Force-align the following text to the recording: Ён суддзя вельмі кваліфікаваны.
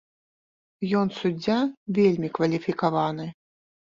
Ён 0.99 1.07
суддзя 1.19 1.57
вельмі 1.99 2.31
кваліфікаваны. 2.37 3.29